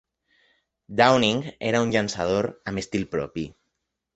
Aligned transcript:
Downing 1.01 1.43
era 1.73 1.81
un 1.87 1.93
llançador 1.97 2.51
amb 2.73 2.85
estil 2.85 3.07
propi. 3.17 3.45